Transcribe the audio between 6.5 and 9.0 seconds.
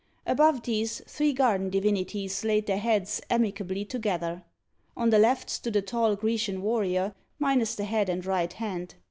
warrior, minus the head and right hand.